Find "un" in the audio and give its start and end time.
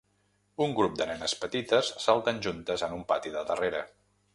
0.65-0.73, 3.01-3.09